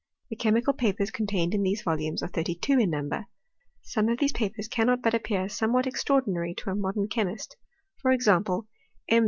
[0.31, 3.27] The chemical papers contained in these volumes are thirty two in number.
[3.83, 7.55] Some of these papers cannot but appear somewhat extraordinary to a moaern chemist:
[7.99, 8.67] for example,
[9.09, 9.19] M.